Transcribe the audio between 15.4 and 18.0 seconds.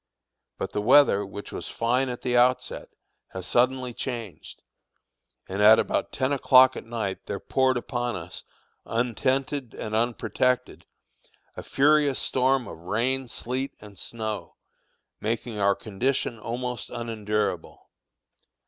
our condition almost unendurable.